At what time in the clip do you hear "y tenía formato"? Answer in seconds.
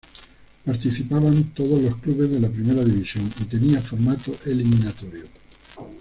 3.39-4.35